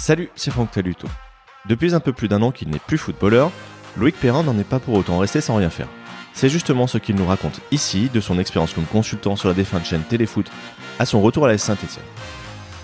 Salut, 0.00 0.30
c'est 0.34 0.50
Franck 0.50 0.70
Taluto. 0.70 1.06
Depuis 1.68 1.94
un 1.94 2.00
peu 2.00 2.14
plus 2.14 2.26
d'un 2.26 2.40
an 2.40 2.52
qu'il 2.52 2.70
n'est 2.70 2.78
plus 2.78 2.96
footballeur, 2.96 3.50
Loïc 3.98 4.16
Perrin 4.18 4.42
n'en 4.42 4.58
est 4.58 4.64
pas 4.64 4.78
pour 4.78 4.94
autant 4.94 5.18
resté 5.18 5.42
sans 5.42 5.56
rien 5.56 5.68
faire. 5.68 5.88
C'est 6.32 6.48
justement 6.48 6.86
ce 6.86 6.96
qu'il 6.96 7.16
nous 7.16 7.26
raconte 7.26 7.60
ici 7.70 8.08
de 8.08 8.18
son 8.18 8.38
expérience 8.38 8.72
comme 8.72 8.86
consultant 8.86 9.36
sur 9.36 9.50
la 9.50 9.54
défunte 9.54 9.84
chaîne 9.84 10.00
Téléfoot 10.00 10.50
à 10.98 11.04
son 11.04 11.20
retour 11.20 11.44
à 11.44 11.48
la 11.48 11.58
Saint-Etienne. 11.58 12.02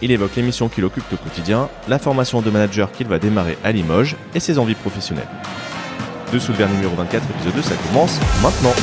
Il 0.02 0.10
évoque 0.10 0.36
l'émission 0.36 0.68
qu'il 0.68 0.84
occupe 0.84 1.10
au 1.10 1.16
quotidien, 1.16 1.70
la 1.88 1.98
formation 1.98 2.42
de 2.42 2.50
manager 2.50 2.92
qu'il 2.92 3.06
va 3.06 3.18
démarrer 3.18 3.56
à 3.64 3.72
Limoges 3.72 4.16
et 4.34 4.40
ses 4.40 4.58
envies 4.58 4.74
professionnelles. 4.74 5.30
Dessous 6.34 6.52
le 6.52 6.66
numéro 6.66 6.94
24, 6.96 7.24
épisode 7.30 7.54
2, 7.54 7.62
ça 7.62 7.76
commence 7.88 8.20
maintenant. 8.42 8.74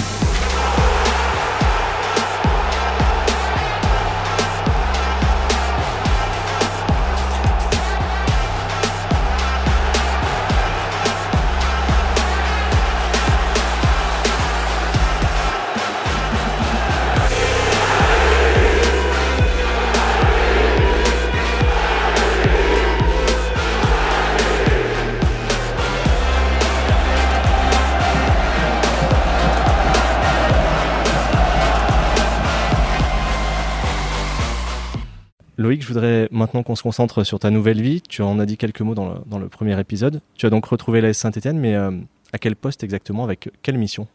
Loïc, 35.63 35.81
je 35.81 35.87
voudrais 35.87 36.27
maintenant 36.29 36.61
qu'on 36.61 36.75
se 36.75 36.83
concentre 36.83 37.23
sur 37.23 37.39
ta 37.39 37.49
nouvelle 37.49 37.81
vie. 37.81 38.01
Tu 38.01 38.21
en 38.21 38.37
as 38.37 38.45
dit 38.45 38.57
quelques 38.57 38.81
mots 38.81 38.95
dans 38.95 39.39
le, 39.39 39.47
premier 39.47 39.79
épisode. 39.79 40.21
Tu 40.35 40.45
as 40.45 40.49
donc 40.49 40.65
retrouvé 40.65 40.99
la 40.99 41.13
Saint-Etienne, 41.13 41.57
mais 41.57 41.73
euh, 41.73 41.91
à 42.33 42.37
quel 42.37 42.57
poste 42.57 42.83
exactement, 42.83 43.23
avec 43.23 43.49
quelle 43.61 43.77
mission? 43.77 44.07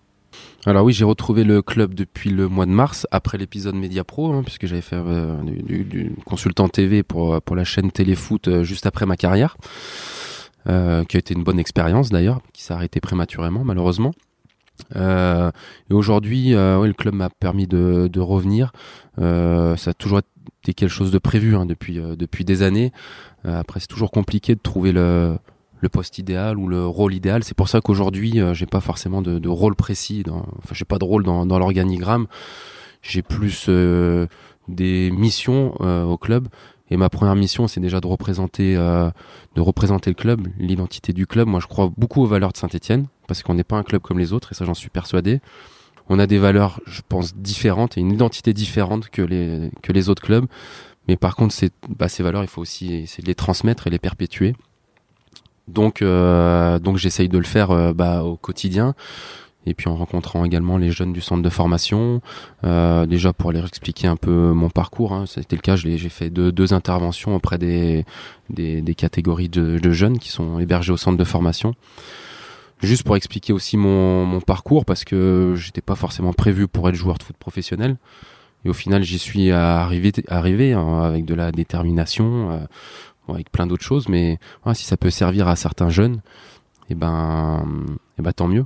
Alors 0.66 0.84
oui, 0.84 0.92
j'ai 0.92 1.06
retrouvé 1.06 1.44
le 1.44 1.62
club 1.62 1.94
depuis 1.94 2.28
le 2.28 2.48
mois 2.48 2.66
de 2.66 2.70
mars, 2.70 3.06
après 3.10 3.38
l'épisode 3.38 3.74
Media 3.74 4.04
Pro, 4.04 4.30
hein, 4.34 4.42
puisque 4.42 4.66
j'avais 4.66 4.82
fait 4.82 4.96
euh, 4.96 5.42
du, 5.42 6.14
consultant 6.26 6.68
TV 6.68 7.02
pour, 7.02 7.40
pour 7.40 7.56
la 7.56 7.64
chaîne 7.64 7.90
Téléfoot 7.90 8.46
euh, 8.46 8.62
juste 8.62 8.84
après 8.84 9.06
ma 9.06 9.16
carrière, 9.16 9.56
qui 10.66 11.16
a 11.16 11.18
été 11.18 11.32
une 11.32 11.44
bonne 11.44 11.58
expérience 11.58 12.10
d'ailleurs, 12.10 12.42
qui 12.52 12.62
s'est 12.62 12.74
arrêtée 12.74 13.00
prématurément 13.00 13.64
malheureusement. 13.64 14.12
et 14.94 15.94
aujourd'hui, 15.94 16.50
le 16.50 16.92
club 16.92 17.14
m'a 17.14 17.30
permis 17.30 17.66
de, 17.66 18.06
de 18.12 18.20
revenir. 18.20 18.72
ça 19.16 19.90
a 19.90 19.94
toujours 19.94 20.20
c'était 20.62 20.74
quelque 20.74 20.90
chose 20.90 21.10
de 21.10 21.18
prévu 21.18 21.56
hein, 21.56 21.66
depuis, 21.66 21.98
euh, 21.98 22.16
depuis 22.16 22.44
des 22.44 22.62
années. 22.62 22.92
Euh, 23.46 23.58
après, 23.58 23.80
c'est 23.80 23.86
toujours 23.86 24.10
compliqué 24.10 24.54
de 24.54 24.60
trouver 24.60 24.92
le, 24.92 25.38
poste 25.92 26.18
idéal 26.18 26.58
ou 26.58 26.68
le 26.68 26.86
rôle 26.86 27.14
idéal. 27.14 27.44
C'est 27.44 27.56
pour 27.56 27.68
ça 27.68 27.80
qu'aujourd'hui, 27.80 28.40
euh, 28.40 28.54
j'ai 28.54 28.66
pas 28.66 28.80
forcément 28.80 29.22
de, 29.22 29.48
rôle 29.48 29.76
précis. 29.76 30.22
Dans, 30.22 30.46
enfin, 30.58 30.74
j'ai 30.74 30.84
pas 30.84 30.98
de 30.98 31.04
rôle 31.04 31.24
dans, 31.24 31.46
dans 31.46 31.58
l'organigramme. 31.58 32.26
J'ai 33.02 33.22
plus 33.22 33.68
des 34.68 35.10
missions 35.12 35.74
au 35.80 36.16
club. 36.18 36.48
Et 36.90 36.96
ma 36.96 37.08
première 37.08 37.36
mission, 37.36 37.68
c'est 37.68 37.80
déjà 37.80 38.00
de 38.00 38.08
représenter, 38.08 38.74
de 38.74 39.60
représenter 39.60 40.10
le 40.10 40.14
club, 40.14 40.48
l'identité 40.58 41.12
du 41.12 41.28
club. 41.28 41.46
Moi, 41.46 41.60
je 41.60 41.68
crois 41.68 41.92
beaucoup 41.96 42.22
aux 42.22 42.26
valeurs 42.26 42.50
de 42.52 42.56
Saint-Etienne 42.56 43.06
parce 43.28 43.44
qu'on 43.44 43.54
n'est 43.54 43.62
pas 43.62 43.76
un 43.76 43.84
club 43.84 44.02
comme 44.02 44.18
les 44.18 44.32
autres, 44.32 44.50
et 44.50 44.56
ça, 44.56 44.64
j'en 44.64 44.74
suis 44.74 44.90
persuadé 44.90 45.40
on 46.08 46.18
a 46.18 46.26
des 46.26 46.38
valeurs, 46.38 46.80
je 46.86 47.02
pense, 47.06 47.36
différentes 47.36 47.98
et 47.98 48.00
une 48.00 48.12
identité 48.12 48.52
différente 48.52 49.08
que 49.10 49.22
les, 49.22 49.70
que 49.82 49.92
les 49.92 50.08
autres 50.08 50.22
clubs. 50.22 50.46
Mais 51.06 51.16
par 51.16 51.36
contre, 51.36 51.54
bah, 51.88 52.08
ces 52.08 52.22
valeurs, 52.22 52.42
il 52.42 52.48
faut 52.48 52.60
aussi 52.60 52.94
essayer 52.94 53.22
de 53.22 53.28
les 53.28 53.34
transmettre 53.34 53.86
et 53.86 53.90
les 53.90 53.98
perpétuer. 53.98 54.54
Donc, 55.68 56.02
euh, 56.02 56.78
donc 56.78 56.96
j'essaye 56.96 57.28
de 57.28 57.38
le 57.38 57.44
faire 57.44 57.70
euh, 57.70 57.92
bah, 57.92 58.24
au 58.24 58.36
quotidien. 58.36 58.94
Et 59.66 59.74
puis 59.74 59.88
en 59.88 59.96
rencontrant 59.96 60.44
également 60.46 60.78
les 60.78 60.90
jeunes 60.90 61.12
du 61.12 61.20
centre 61.20 61.42
de 61.42 61.48
formation, 61.50 62.22
euh, 62.64 63.04
déjà 63.04 63.34
pour 63.34 63.52
leur 63.52 63.66
expliquer 63.66 64.06
un 64.06 64.16
peu 64.16 64.52
mon 64.52 64.70
parcours. 64.70 65.12
Hein, 65.12 65.24
C'était 65.26 65.56
le 65.56 65.60
cas, 65.60 65.76
j'ai 65.76 65.98
fait 66.08 66.30
deux, 66.30 66.72
interventions 66.72 67.34
auprès 67.34 67.58
des, 67.58 68.06
des, 68.48 68.94
catégories 68.94 69.50
de, 69.50 69.90
jeunes 69.90 70.18
qui 70.18 70.30
sont 70.30 70.58
hébergés 70.58 70.92
au 70.92 70.96
centre 70.96 71.18
de 71.18 71.24
formation 71.24 71.74
juste 72.86 73.02
pour 73.02 73.16
expliquer 73.16 73.52
aussi 73.52 73.76
mon, 73.76 74.24
mon 74.24 74.40
parcours 74.40 74.84
parce 74.84 75.04
que 75.04 75.54
j'étais 75.56 75.80
pas 75.80 75.94
forcément 75.94 76.32
prévu 76.32 76.68
pour 76.68 76.88
être 76.88 76.94
joueur 76.94 77.18
de 77.18 77.22
foot 77.22 77.36
professionnel. 77.36 77.96
Et 78.64 78.68
au 78.68 78.74
final 78.74 79.02
j'y 79.02 79.18
suis 79.18 79.50
arrivé 79.50 80.12
arrivé 80.28 80.72
hein, 80.72 81.02
avec 81.02 81.24
de 81.24 81.34
la 81.34 81.52
détermination 81.52 82.50
euh, 82.50 82.58
avec 83.32 83.50
plein 83.50 83.66
d'autres 83.66 83.84
choses. 83.84 84.08
Mais 84.08 84.38
si 84.74 84.84
ça 84.84 84.96
peut 84.96 85.10
servir 85.10 85.48
à 85.48 85.56
certains 85.56 85.90
jeunes 85.90 86.20
et 86.88 86.92
eh 86.92 86.94
ben 86.94 87.64
et 87.66 88.20
eh 88.20 88.22
ben 88.22 88.32
tant 88.32 88.48
mieux 88.48 88.64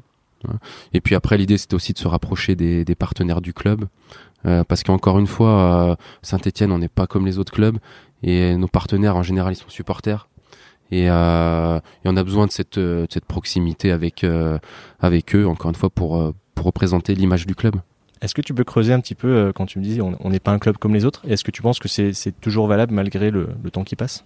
hein. 0.48 0.54
et 0.92 1.00
puis 1.00 1.16
après 1.16 1.36
l'idée 1.36 1.58
c'était 1.58 1.74
aussi 1.74 1.92
de 1.92 1.98
se 1.98 2.06
rapprocher 2.06 2.54
des, 2.54 2.94
partenaires 2.94 3.40
du 3.40 3.52
club 3.52 3.86
euh, 4.46 4.62
parce 4.62 4.84
qu'encore 4.84 5.18
une 5.18 5.26
fois 5.26 5.90
euh, 5.90 5.96
Saint-Étienne 6.22 6.70
on 6.70 6.78
n'est 6.78 6.88
pas 6.88 7.06
comme 7.06 7.26
les 7.26 7.38
autres 7.38 7.52
clubs. 7.52 7.78
Et 8.24 8.56
nos 8.56 8.68
partenaires 8.68 9.16
en 9.16 9.22
général 9.22 9.54
ils 9.54 9.56
sont 9.56 9.68
supporters 9.68 10.28
et, 10.92 11.08
euh, 11.08 11.78
et, 12.04 12.08
on 12.08 12.16
a 12.18 12.22
besoin 12.22 12.46
de 12.46 12.52
cette, 12.52 12.76
euh, 12.76 13.06
cette 13.10 13.24
proximité 13.24 13.90
avec, 13.90 14.24
euh, 14.24 14.58
avec 15.00 15.34
eux, 15.34 15.46
encore 15.46 15.70
une 15.70 15.74
fois, 15.74 15.88
pour, 15.88 16.18
euh, 16.18 16.34
pour 16.54 16.66
représenter 16.66 17.14
l'image 17.14 17.46
du 17.46 17.54
club. 17.54 17.76
Est-ce 18.20 18.34
que 18.34 18.42
tu 18.42 18.52
peux 18.52 18.62
creuser 18.62 18.92
un 18.92 19.00
petit 19.00 19.14
peu 19.14 19.52
quand 19.54 19.66
tu 19.66 19.80
me 19.80 19.84
dis 19.84 20.00
on 20.00 20.30
n'est 20.30 20.38
pas 20.38 20.52
un 20.52 20.60
club 20.60 20.76
comme 20.76 20.94
les 20.94 21.04
autres 21.04 21.22
Est-ce 21.28 21.42
que 21.42 21.50
tu 21.50 21.60
penses 21.60 21.80
que 21.80 21.88
c'est 21.88 22.40
toujours 22.40 22.68
valable 22.68 22.94
malgré 22.94 23.32
le, 23.32 23.48
le 23.64 23.70
temps 23.72 23.82
qui 23.82 23.96
passe? 23.96 24.24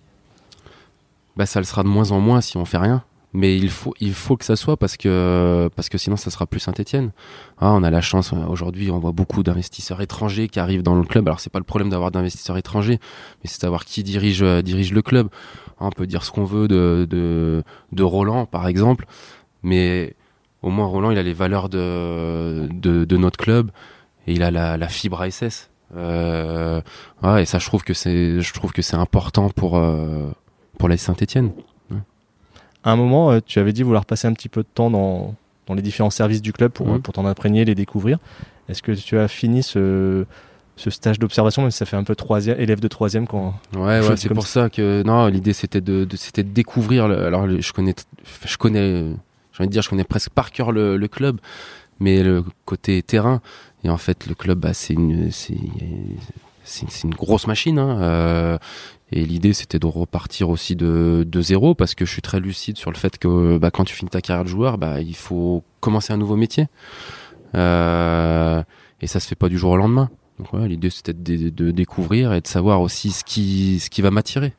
Bah, 1.35 1.47
Ça 1.47 1.61
le 1.61 1.65
sera 1.65 1.83
de 1.83 1.89
moins 1.89 2.11
en 2.11 2.21
moins 2.21 2.43
si 2.43 2.59
on 2.59 2.67
fait 2.67 2.77
rien 2.77 3.05
mais 3.37 3.55
il 3.55 3.69
faut 3.69 3.93
il 4.01 4.15
faut 4.15 4.39
que 4.39 4.47
ça 4.47 4.57
soit 4.57 4.79
parce 4.79 4.97
que 4.97 5.69
parce 5.77 5.91
que 5.91 5.99
sinon 5.99 6.17
ça 6.17 6.31
sera 6.31 6.47
plus 6.47 6.59
Saint-Étienne. 6.59 7.13
Ah, 7.59 7.73
on 7.75 7.83
a 7.83 7.91
la 7.91 8.01
chance 8.01 8.33
aujourd'hui, 8.33 8.91
on 8.91 8.99
voit 8.99 9.13
beaucoup 9.13 9.43
d'investisseurs 9.43 10.01
étrangers 10.01 10.49
qui 10.49 10.59
arrivent 10.59 10.83
dans 10.83 10.95
le 10.95 11.05
club. 11.05 11.29
Alors 11.29 11.41
c'est 11.41 11.53
pas 11.53 11.59
le 11.59 11.65
problème 11.65 11.91
d'avoir 11.91 12.11
d'investisseurs 12.11 12.57
étrangers, 12.57 12.99
mais 13.43 13.51
c'est 13.51 13.61
savoir 13.61 13.85
qui 13.85 14.03
dirige 14.03 14.43
dirige 14.63 14.91
le 14.91 15.03
club. 15.03 15.29
Ah, 15.79 15.85
on 15.85 15.91
peut 15.91 16.07
dire 16.07 16.25
ce 16.25 16.31
qu'on 16.31 16.45
veut 16.45 16.67
de, 16.67 17.07
de 17.11 17.63
de 17.93 18.03
Roland 18.03 18.47
par 18.47 18.67
exemple, 18.69 19.07
mais 19.63 20.15
au 20.63 20.71
moins 20.71 20.87
Roland 20.87 21.11
il 21.11 21.19
a 21.19 21.23
les 21.23 21.35
valeurs 21.35 21.69
de 21.69 22.69
de, 22.73 23.17
notre 23.19 23.39
club 23.39 23.71
et 24.27 24.33
il 24.33 24.43
a 24.43 24.51
la, 24.51 24.89
fibre 24.89 25.21
ASS. 25.21 25.69
Euh, 25.95 26.81
et 27.39 27.45
ça 27.45 27.59
je 27.59 27.67
trouve 27.67 27.85
que 27.85 27.93
c'est 28.83 28.97
important 28.97 29.51
pour 29.51 29.77
euh, 29.77 30.31
pour 30.79 30.89
la 30.89 30.97
Saint-Étienne 30.97 31.53
à 32.87 32.93
un 32.93 32.97
moment, 32.97 33.33
euh, 33.33 33.41
tu 33.45 33.59
avais 33.59 33.73
dit 33.73 33.83
vouloir 33.83 34.07
passer 34.07 34.29
un 34.29 34.33
petit 34.33 34.49
peu 34.49 34.63
de 34.63 34.69
temps 34.73 34.91
dans, 34.91 35.35
dans 35.67 35.75
les 35.75 35.83
différents 35.83 36.11
services 36.11 36.41
du 36.41 36.53
club 36.53 36.71
pour, 36.71 36.87
mhm. 36.87 37.03
pour 37.03 37.13
t'en 37.13 37.27
imprégner, 37.27 37.65
les 37.65 37.75
découvrir. 37.75 38.19
Est-ce 38.69 38.81
que 38.81 38.93
tu 38.93 39.19
as 39.19 39.27
fini 39.27 39.65
ce, 39.65 40.25
ce 40.77 40.91
stage 40.91 41.19
d'observation, 41.19 41.65
mais 41.65 41.73
ça 41.73 41.85
fait 41.85 41.97
un 41.97 42.05
peu 42.05 42.15
troisième, 42.15 42.61
élève 42.61 42.79
de 42.79 42.87
troisième 42.87 43.27
quand. 43.27 43.55
Ouais, 43.75 44.01
ouais 44.09 44.17
c'est 44.17 44.33
pour 44.33 44.47
ça? 44.47 44.71
que 44.71 45.03
non, 45.03 45.27
l'idée 45.27 45.53
c'était 45.53 45.81
de, 45.81 46.07
c'était 46.15 46.45
de 46.45 46.51
découvrir. 46.51 47.07
alors 47.07 47.49
je 47.49 47.73
connais, 47.73 47.95
je 48.45 48.57
connais, 48.57 49.03
j'ai 49.53 49.61
envie 49.61 49.69
de 49.69 49.73
dire, 49.73 49.83
je 49.83 49.91
connais 49.91 50.05
presque 50.05 50.31
par 50.31 50.53
cœur 50.53 50.71
le, 50.71 50.97
le, 50.97 51.09
club, 51.09 51.41
mais 51.99 52.23
le 52.23 52.45
côté 52.67 53.03
terrain. 53.03 53.41
Et 53.83 53.91
en 53.91 53.99
fait, 53.99 54.29
le 54.29 54.37
club, 54.37 54.61
bah, 54.61 54.75
c'est 54.75 54.95
une, 54.95 55.33
c'est, 55.33 55.59
c'est 56.67 57.05
une 57.05 57.15
grosse 57.15 57.47
machine. 57.47 57.79
Hein. 57.79 58.01
Euh, 58.01 58.59
et 59.13 59.25
l'idée, 59.25 59.53
c'était 59.53 59.79
de 59.79 59.87
repartir 59.87 60.51
aussi 60.51 60.75
de, 60.77 61.27
zéro 61.41 61.75
parce 61.75 61.95
que 61.95 62.05
je 62.05 62.11
suis 62.11 62.23
très 62.23 62.41
lucide 62.41 62.77
sur 62.77 62.91
le 62.91 62.97
fait 62.97 63.19
que 63.19 63.59
bah, 63.59 63.71
quand 63.71 63.85
tu 63.85 63.95
finis 63.95 64.11
ta 64.11 64.21
carrière 64.21 64.45
de 64.45 64.49
joueur, 64.49 64.79
bah, 64.79 65.01
il 65.01 65.17
faut 65.17 65.63
commencer 65.81 66.13
un 66.13 66.17
nouveau 66.17 66.37
métier. 66.37 66.67
Euh, 67.55 68.63
et 69.01 69.07
ça 69.07 69.21
se 69.21 69.29
fait 69.29 69.37
pas 69.37 69.49
du 69.49 69.59
jour 69.59 69.71
au 69.71 69.77
lendemain. 69.77 70.11
Donc 70.39 70.49
l'idée, 70.69 70.91
c'était 70.91 71.15
de, 71.15 71.71
découvrir 71.71 72.33
et 72.35 72.41
de 72.41 72.47
savoir 72.47 72.81
aussi 72.81 73.11
ce 73.11 73.25
qui, 73.25 73.79
ce 73.81 74.03
va 74.03 74.11
m'attirer. 74.11 74.53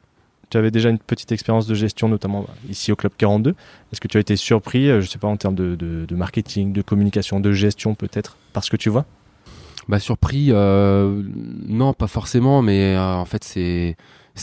Tu 0.50 0.57
avais 0.57 0.72
déjà 0.72 0.90
une 0.90 0.97
petite 0.97 1.34
expérience 1.34 1.67
de 1.67 1.75
gestion, 1.75 2.08
notamment 2.08 2.43
bah, 2.43 2.53
ici 2.70 2.91
au 2.93 2.96
Club 2.96 3.11
42. 3.17 3.52
Est-ce 3.91 3.99
que 3.99 4.08
tu 4.08 4.17
as 4.17 4.22
été 4.22 4.37
surpris, 4.37 4.90
euh, 4.90 5.02
je 5.02 5.08
sais 5.09 5.20
pas, 5.20 5.28
en 5.28 5.35
termes 5.35 5.55
de, 5.55 5.76
de 5.76 6.16
marketing, 6.16 6.72
de 6.72 6.82
communication, 6.82 7.41
de 7.41 7.52
gestion 7.52 7.96
peut-être, 7.96 8.37
parce 8.53 8.70
que 8.70 8.78
tu 8.78 8.90
vois? 8.90 9.05
Bah 9.87 9.99
surpris, 9.99 10.47
euh, 10.49 11.23
non, 11.66 11.93
pas 11.93 12.07
forcément, 12.07 12.61
mais 12.61 12.95
euh, 12.95 13.16
en 13.16 13.23
fait 13.23 13.43
c'est 13.43 13.95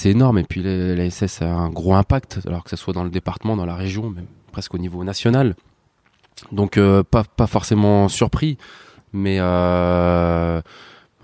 énorme. 0.04 0.38
Et 0.38 0.44
puis 0.44 0.62
la 0.62 1.10
SS 1.10 1.42
a 1.42 1.52
un 1.52 1.68
gros 1.68 1.94
impact, 1.94 2.40
alors 2.46 2.64
que 2.64 2.70
ce 2.70 2.76
soit 2.76 2.94
dans 2.94 3.04
le 3.04 3.10
département, 3.10 3.54
dans 3.54 3.66
la 3.66 3.74
région, 3.74 4.08
même 4.08 4.26
presque 4.52 4.74
au 4.74 4.78
niveau 4.78 5.04
national. 5.04 5.54
Donc 6.50 6.78
euh, 6.78 7.02
pas, 7.02 7.46
forcément 7.46 8.08
surpris, 8.08 8.56
mais 9.12 9.38
en 9.40 10.62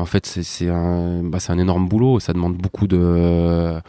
fait 0.04 0.26
c'est 0.26 0.68
un, 0.68 1.22
bah, 1.22 1.38
énorme 1.56 1.88
boulot. 1.88 2.20
Ça 2.20 2.34
demande 2.34 2.56
beaucoup 2.58 2.86
de, 2.86 3.80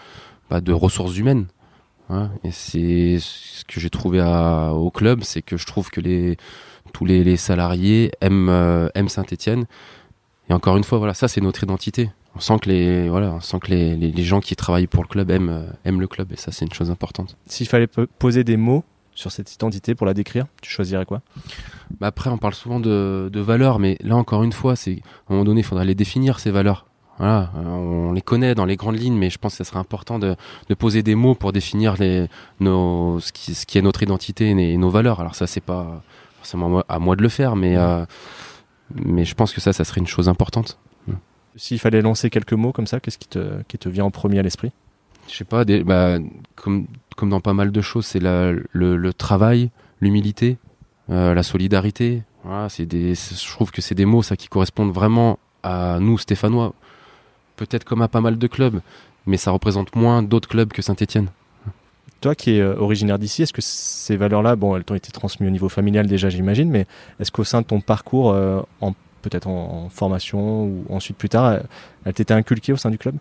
bah, 0.50 0.62
ressources 0.70 1.18
humaines. 1.18 1.48
Hein. 2.10 2.30
Et 2.46 2.52
c'est 2.52 3.18
ce 3.20 3.66
que 3.66 3.82
j'ai 3.82 3.90
trouvé 3.90 4.22
au 4.22 4.92
club, 4.92 5.24
c'est 5.24 5.42
que 5.42 5.58
je 5.58 5.66
trouve 5.66 5.90
que 5.90 6.00
tous 6.94 7.04
les, 7.04 7.36
salariés 7.36 8.14
aiment, 8.22 8.90
aiment 8.96 9.10
Saint-Étienne. 9.10 9.66
Et 10.52 10.54
encore 10.54 10.76
une 10.76 10.84
fois, 10.84 10.98
voilà, 10.98 11.14
ça 11.14 11.30
c'est 11.30 11.40
notre 11.40 11.64
identité. 11.64 12.10
on 12.36 12.42
sent 12.42 12.60
que 12.62 12.70
les 12.70 13.08
voilà, 13.08 13.32
on 13.32 13.40
sent 13.40 13.58
que 13.62 13.68
les, 13.72 13.96
les, 13.96 14.24
gens 14.24 14.42
qui 14.42 14.54
travaillent 14.58 14.86
pour 14.86 15.02
le 15.02 15.08
club 15.08 15.32
aiment 15.32 15.72
aiment 15.86 16.02
le 16.02 16.08
club 16.08 16.34
et 16.34 16.36
ça 16.36 16.52
c'est 16.52 16.66
une 16.66 16.74
chose 16.74 16.92
importante. 16.92 17.38
S'il 17.46 17.70
fallait 17.70 17.88
poser 17.88 18.44
des 18.44 18.58
mots 18.58 18.84
sur 19.16 19.32
cette 19.32 19.54
identité 19.54 19.96
pour 19.96 20.06
la 20.06 20.14
décrire, 20.14 20.48
tu 20.62 20.70
choisirais 20.70 21.06
quoi? 21.06 21.22
Bah 22.02 22.08
Après, 22.08 22.30
on 22.30 22.38
parle 22.38 22.54
souvent 22.54 22.82
de, 22.82 23.30
de 23.32 23.40
valeurs, 23.40 23.80
mais 23.80 23.98
là 24.02 24.18
encore 24.18 24.44
une 24.44 24.52
fois, 24.52 24.76
c'est 24.76 24.92
à 24.92 24.96
un 25.30 25.36
moment 25.36 25.46
donné, 25.46 25.62
il 25.62 25.64
faudra 25.64 25.86
les 25.86 25.96
définir 25.96 26.40
ces 26.40 26.52
valeurs. 26.52 26.86
Voilà, 27.18 27.52
on 27.56 28.12
les 28.12 28.22
connaît 28.22 28.54
dans 28.54 28.66
les 28.66 28.76
grandes 28.76 29.00
lignes, 29.00 29.18
mais 29.18 29.30
je 29.30 29.38
pense 29.38 29.54
que 29.54 29.64
ce 29.64 29.70
serait 29.70 29.80
important 29.80 30.20
de, 30.20 30.36
de 30.68 30.74
poser 30.74 31.02
des 31.02 31.16
mots 31.16 31.36
pour 31.36 31.54
définir 31.54 31.96
les, 31.98 32.28
nos, 32.60 33.22
ce, 33.22 33.32
qui, 33.32 33.54
ce 33.54 33.66
qui 33.66 33.78
est 33.78 33.82
notre 33.82 34.04
identité 34.04 34.50
et 34.50 34.78
nos 34.78 34.90
valeurs. 34.90 35.22
Alors 35.22 35.36
ça, 35.36 35.48
c'est 35.48 35.62
pas 35.62 36.02
forcément 36.40 36.84
à 36.90 37.00
moi 37.00 37.16
de 37.16 37.22
le 37.22 37.30
faire, 37.30 37.56
mais, 37.56 37.78
euh, 37.78 38.06
mais 38.96 39.26
je 39.26 39.36
pense 39.36 39.54
que 39.54 39.62
ça, 39.62 39.74
ça 39.74 39.84
serait 39.84 40.02
une 40.02 40.08
chose 40.08 40.30
importante. 40.30 40.78
S'il 41.56 41.80
fallait 41.80 42.02
lancer 42.02 42.30
quelques 42.30 42.54
mots 42.54 42.72
comme 42.72 42.88
ça, 42.88 43.00
qu'est-ce 43.00 43.18
qui 43.18 43.28
te, 43.28 43.62
qui 43.68 43.78
te 43.78 43.90
vient 43.90 44.06
en 44.06 44.12
premier 44.12 44.40
à 44.40 44.42
l'esprit? 44.42 44.72
Je 45.28 45.36
sais 45.36 45.44
pas, 45.44 45.66
des, 45.66 45.84
bah, 45.84 46.18
comme, 46.56 46.88
comme 47.18 47.30
dans 47.30 47.42
pas 47.42 47.54
mal 47.54 47.72
de 47.72 47.82
choses, 47.82 48.06
c'est 48.06 48.20
le, 48.20 48.66
le, 48.72 49.14
travail, 49.14 49.70
l'humilité, 50.00 50.58
euh, 51.10 51.34
la 51.34 51.44
solidarité. 51.44 52.24
Voilà, 52.44 52.70
c'est 52.70 52.86
des, 52.86 53.16
je 53.16 53.52
trouve 53.52 53.72
que 53.72 53.82
c'est 53.82 53.96
des 53.96 54.06
mots 54.06 54.24
ça 54.24 54.36
qui 54.36 54.48
correspondent 54.48 54.94
vraiment 54.94 55.40
à 55.64 56.00
nous 56.00 56.18
Stéphanois. 56.18 56.74
Peut-être 57.58 57.84
comme 57.84 58.02
à 58.02 58.08
pas 58.08 58.22
mal 58.22 58.38
de 58.38 58.48
clubs, 58.48 58.82
mais 59.26 59.38
ça 59.38 59.52
représente 59.52 59.96
moins 59.96 60.24
d'autres 60.24 60.48
clubs 60.48 60.72
que 60.72 60.82
Saint-Étienne. 60.82 61.28
Toi 62.22 62.36
qui 62.36 62.52
es 62.52 62.62
euh, 62.62 62.76
originaire 62.78 63.18
d'ici, 63.18 63.42
est-ce 63.42 63.52
que 63.52 63.64
ces 63.64 64.16
valeurs-là, 64.16 64.56
bon, 64.56 64.76
elles 64.76 64.84
t'ont 64.84 64.94
été 64.94 65.12
transmises 65.12 65.48
au 65.48 65.52
niveau 65.52 65.70
familial 65.70 66.06
déjà, 66.06 66.30
j'imagine, 66.30 66.70
mais 66.70 66.86
est-ce 67.20 67.32
qu'au 67.32 67.44
sein 67.44 67.62
de 67.62 67.66
ton 67.66 67.82
parcours, 67.82 68.32
euh, 68.32 68.62
en, 68.80 68.94
peut-être 69.24 69.48
en, 69.48 69.90
formation 69.90 70.66
ou 70.66 70.86
ensuite 70.90 71.18
plus 71.18 71.30
tard, 71.30 71.62
elles 72.06 72.14
t'étaient 72.14 72.36
inculquées 72.36 72.74
au 72.74 72.78
sein 72.78 72.92
du 72.92 73.00
club? 73.00 73.16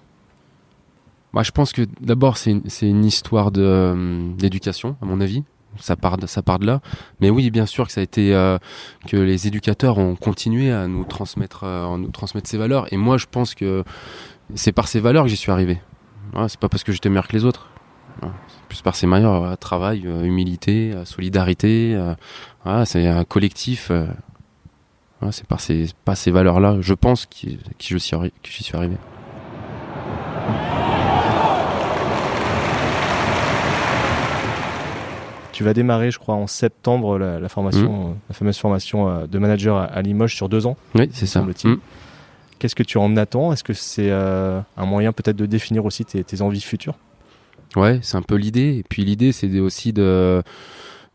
Moi, 1.32 1.42
je 1.44 1.50
pense 1.50 1.72
que 1.72 1.82
d'abord, 2.00 2.36
c'est 2.36 2.50
une, 2.50 2.62
une, 2.82 3.04
histoire 3.06 3.50
euh, 3.56 4.34
d'éducation, 4.36 4.96
à 5.00 5.06
mon 5.06 5.22
avis. 5.22 5.44
Ça 5.78 5.96
part, 5.96 6.18
de, 6.18 6.26
ça 6.26 6.42
part 6.42 6.58
de 6.58 6.66
là. 6.66 6.82
Mais 7.20 7.30
oui, 7.30 7.50
bien 7.50 7.64
sûr 7.64 7.86
que 7.86 7.92
ça 7.92 8.00
a 8.00 8.04
été 8.04 8.32
que 9.06 9.16
les 9.16 9.46
éducateurs 9.46 9.98
ont 9.98 10.16
continué 10.16 10.72
à 10.72 10.88
nous 10.88 11.04
transmettre, 11.04 11.62
à 11.62 11.96
nous 11.96 12.10
transmettre 12.10 12.50
ces 12.50 12.58
valeurs. 12.58 12.92
Et 12.92 12.96
moi, 12.96 13.18
je 13.18 13.26
pense 13.30 13.54
que 13.54 13.84
c'est 14.56 14.72
par 14.72 14.88
ces 14.88 14.98
valeurs 14.98 15.22
que 15.22 15.30
j'y 15.30 15.36
suis 15.36 15.52
arrivé. 15.52 15.80
c'est 16.48 16.58
pas 16.58 16.68
parce 16.68 16.82
que 16.82 16.90
j'étais 16.90 17.08
meilleur 17.08 17.28
que 17.28 17.36
les 17.36 17.44
autres 17.44 17.70
par 18.82 18.96
ses 18.96 19.06
meilleurs 19.06 19.44
euh, 19.44 19.56
travail, 19.56 20.02
euh, 20.06 20.22
humilité, 20.24 20.92
euh, 20.94 21.04
solidarité. 21.04 21.98
c'est 22.84 23.06
un 23.06 23.24
collectif. 23.24 23.90
c'est 25.30 25.46
par 25.46 25.60
ces, 25.60 25.88
pas 26.04 26.14
ces 26.14 26.30
valeurs-là, 26.30 26.78
je 26.80 26.94
pense, 26.94 27.26
que 27.26 27.48
j'y 27.78 28.00
suis, 28.00 28.00
suis 28.00 28.76
arrivé. 28.76 28.96
Tu 35.52 35.64
vas 35.64 35.74
démarrer, 35.74 36.10
je 36.10 36.18
crois, 36.18 36.36
en 36.36 36.46
septembre 36.46 37.18
la, 37.18 37.48
formation, 37.50 38.10
mmh. 38.10 38.14
la 38.30 38.34
fameuse 38.34 38.58
formation 38.58 39.26
de 39.26 39.38
manager 39.38 39.76
à, 39.76 40.00
Limoges 40.00 40.34
sur 40.34 40.48
deux 40.48 40.66
ans. 40.66 40.76
Oui, 40.94 41.10
c'est 41.12 41.26
ça. 41.26 41.42
Mmh. 41.42 41.76
Qu'est-ce 42.58 42.74
que 42.74 42.82
tu 42.82 42.96
en 42.96 43.14
attends? 43.18 43.52
Est-ce 43.52 43.64
que 43.64 43.74
c'est 43.74 44.10
un 44.10 44.86
moyen 44.86 45.12
peut-être 45.12 45.36
de 45.36 45.46
définir 45.46 45.84
aussi 45.84 46.06
tes 46.06 46.40
envies 46.40 46.62
futures? 46.62 46.94
Ouais, 47.76 48.00
c'est 48.02 48.16
un 48.16 48.22
peu 48.22 48.34
l'idée. 48.34 48.76
Et 48.78 48.84
puis 48.88 49.04
l'idée, 49.04 49.32
c'est 49.32 49.60
aussi 49.60 49.92
de 49.92 50.42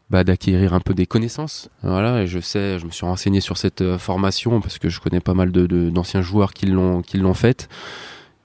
bah, 0.10 0.24
d'acquérir 0.24 0.74
un 0.74 0.80
peu 0.80 0.94
des 0.94 1.06
connaissances. 1.06 1.70
Voilà, 1.84 2.22
et 2.22 2.28
je 2.28 2.40
sais, 2.40 2.80
je 2.80 2.86
me 2.86 2.92
suis 2.92 3.06
renseigné 3.06 3.42
sur 3.42 3.58
cette 3.58 3.82
euh, 3.82 3.98
formation 3.98 4.62
parce 4.62 4.78
que 4.78 4.90
je 4.90 5.00
connais 5.00 5.20
pas 5.20 5.34
mal 5.34 5.52
de, 5.52 5.66
d'anciens 5.90 6.22
joueurs 6.22 6.54
qui 6.54 6.68
l'ont 6.68 7.02
qui 7.02 7.18
l'ont 7.18 7.34
faite 7.34 7.70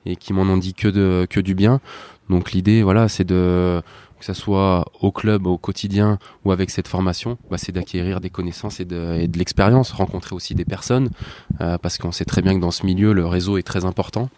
et 0.06 0.16
qui 0.16 0.32
m'en 0.32 0.42
ont 0.42 0.56
dit 0.56 0.74
que 0.74 0.88
de 0.88 1.26
que 1.28 1.40
du 1.40 1.54
bien. 1.54 1.80
Donc 2.28 2.52
l'idée, 2.52 2.82
voilà, 2.82 3.08
c'est 3.08 3.24
de 3.24 3.82
que 4.18 4.26
ça 4.26 4.34
soit 4.34 4.84
au 5.00 5.10
club, 5.10 5.46
au 5.46 5.58
quotidien 5.58 6.18
ou 6.44 6.52
avec 6.52 6.70
cette 6.70 6.86
formation, 6.88 7.38
bah, 7.50 7.58
c'est 7.58 7.72
d'acquérir 7.72 8.20
des 8.20 8.30
connaissances 8.30 8.78
et 8.78 8.84
de, 8.84 9.26
l'expérience, 9.36 9.92
rencontrer 9.92 10.34
aussi 10.34 10.54
des 10.54 10.66
personnes, 10.66 11.10
euh, 11.60 11.78
parce 11.78 11.98
qu'on 11.98 12.12
sait 12.12 12.26
très 12.26 12.42
bien 12.42 12.54
que 12.54 12.60
dans 12.60 12.70
ce 12.70 12.84
milieu, 12.86 13.12
le 13.14 13.26
réseau 13.26 13.56
est 13.56 13.62
très 13.62 13.84
important. 13.84 14.28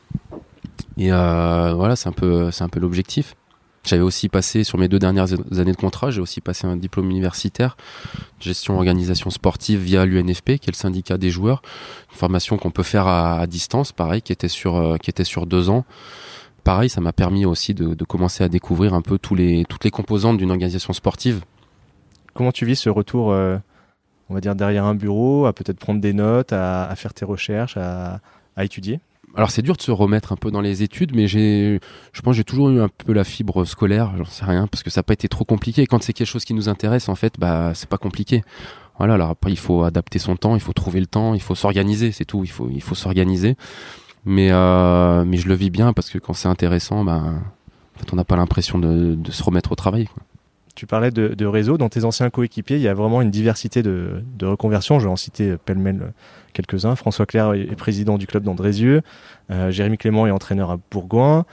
Et 0.96 1.12
euh, 1.12 1.74
voilà, 1.74 1.96
c'est 1.96 2.08
un 2.08 2.12
peu, 2.12 2.50
c'est 2.50 2.62
un 2.62 2.68
peu 2.68 2.80
l'objectif. 2.80 3.34
J'avais 3.84 4.02
aussi 4.02 4.28
passé, 4.28 4.62
sur 4.62 4.78
mes 4.78 4.86
deux 4.86 5.00
dernières 5.00 5.32
années 5.58 5.72
de 5.72 5.76
contrat, 5.76 6.12
j'ai 6.12 6.20
aussi 6.20 6.40
passé 6.40 6.68
un 6.68 6.76
diplôme 6.76 7.10
universitaire, 7.10 7.76
gestion 8.38 8.76
organisation 8.76 9.28
sportive 9.30 9.80
via 9.80 10.06
l'UNFP, 10.06 10.58
qui 10.58 10.68
est 10.68 10.72
le 10.72 10.76
syndicat 10.76 11.18
des 11.18 11.30
joueurs. 11.30 11.62
Une 12.12 12.18
formation 12.18 12.58
qu'on 12.58 12.70
peut 12.70 12.84
faire 12.84 13.08
à, 13.08 13.44
distance, 13.48 13.90
pareil, 13.90 14.22
qui 14.22 14.32
était 14.32 14.48
sur, 14.48 14.76
euh, 14.76 14.96
qui 14.98 15.10
était 15.10 15.24
sur 15.24 15.46
deux 15.46 15.68
ans. 15.68 15.84
Pareil, 16.62 16.88
ça 16.88 17.00
m'a 17.00 17.12
permis 17.12 17.44
aussi 17.44 17.74
de, 17.74 17.94
de, 17.94 18.04
commencer 18.04 18.44
à 18.44 18.48
découvrir 18.48 18.94
un 18.94 19.02
peu 19.02 19.18
tous 19.18 19.34
les, 19.34 19.64
toutes 19.68 19.82
les 19.82 19.90
composantes 19.90 20.38
d'une 20.38 20.52
organisation 20.52 20.92
sportive. 20.92 21.42
Comment 22.34 22.52
tu 22.52 22.64
vis 22.64 22.76
ce 22.76 22.88
retour, 22.88 23.32
euh, 23.32 23.58
on 24.30 24.34
va 24.34 24.40
dire, 24.40 24.54
derrière 24.54 24.84
un 24.84 24.94
bureau, 24.94 25.46
à 25.46 25.52
peut-être 25.52 25.80
prendre 25.80 26.00
des 26.00 26.12
notes, 26.12 26.52
à, 26.52 26.84
à 26.84 26.94
faire 26.94 27.12
tes 27.14 27.24
recherches, 27.24 27.76
à, 27.76 28.20
à 28.54 28.64
étudier? 28.64 29.00
Alors 29.34 29.50
c'est 29.50 29.62
dur 29.62 29.76
de 29.76 29.82
se 29.82 29.90
remettre 29.90 30.32
un 30.32 30.36
peu 30.36 30.50
dans 30.50 30.60
les 30.60 30.82
études, 30.82 31.14
mais 31.14 31.26
j'ai, 31.26 31.80
je 32.12 32.20
pense, 32.20 32.36
j'ai 32.36 32.44
toujours 32.44 32.68
eu 32.70 32.80
un 32.80 32.88
peu 32.88 33.12
la 33.12 33.24
fibre 33.24 33.64
scolaire. 33.64 34.12
J'en 34.18 34.24
sais 34.24 34.44
rien 34.44 34.66
parce 34.66 34.82
que 34.82 34.90
ça 34.90 34.98
n'a 34.98 35.02
pas 35.04 35.14
été 35.14 35.28
trop 35.28 35.44
compliqué. 35.44 35.86
quand 35.86 36.02
c'est 36.02 36.12
quelque 36.12 36.26
chose 36.26 36.44
qui 36.44 36.54
nous 36.54 36.68
intéresse, 36.68 37.08
en 37.08 37.14
fait, 37.14 37.34
bah 37.38 37.72
c'est 37.74 37.88
pas 37.88 37.98
compliqué. 37.98 38.42
Voilà. 38.98 39.14
Alors 39.14 39.30
après, 39.30 39.50
il 39.50 39.58
faut 39.58 39.84
adapter 39.84 40.18
son 40.18 40.36
temps, 40.36 40.54
il 40.54 40.60
faut 40.60 40.74
trouver 40.74 41.00
le 41.00 41.06
temps, 41.06 41.34
il 41.34 41.40
faut 41.40 41.54
s'organiser, 41.54 42.12
c'est 42.12 42.26
tout. 42.26 42.44
Il 42.44 42.50
faut, 42.50 42.68
il 42.70 42.82
faut 42.82 42.94
s'organiser. 42.94 43.56
Mais 44.24 44.50
euh, 44.52 45.24
mais 45.24 45.38
je 45.38 45.48
le 45.48 45.54
vis 45.54 45.70
bien 45.70 45.92
parce 45.92 46.10
que 46.10 46.18
quand 46.18 46.34
c'est 46.34 46.48
intéressant, 46.48 47.04
bah, 47.04 47.22
en 47.24 47.98
fait, 47.98 48.12
on 48.12 48.16
n'a 48.16 48.24
pas 48.24 48.36
l'impression 48.36 48.78
de, 48.78 49.14
de, 49.14 49.30
se 49.30 49.42
remettre 49.42 49.72
au 49.72 49.74
travail. 49.74 50.06
Quoi. 50.06 50.22
Tu 50.74 50.86
parlais 50.86 51.10
de, 51.10 51.28
de, 51.28 51.46
réseau. 51.46 51.76
Dans 51.76 51.88
tes 51.88 52.04
anciens 52.04 52.30
coéquipiers, 52.30 52.76
il 52.76 52.82
y 52.82 52.88
a 52.88 52.94
vraiment 52.94 53.20
une 53.20 53.30
diversité 53.30 53.82
de, 53.82 54.22
de 54.38 54.46
reconversions. 54.46 54.98
Je 54.98 55.06
vais 55.06 55.12
en 55.12 55.16
citer 55.16 55.56
pêle-mêle 55.56 56.12
quelques-uns. 56.52 56.96
François 56.96 57.26
Claire 57.26 57.52
est 57.54 57.76
président 57.76 58.18
du 58.18 58.26
club 58.26 58.42
d'Andrézieux. 58.42 59.02
Euh, 59.50 59.70
Jérémy 59.70 59.98
Clément 59.98 60.26
est 60.26 60.30
entraîneur 60.30 60.70
à 60.70 60.78
Bourgoin. 60.90 61.44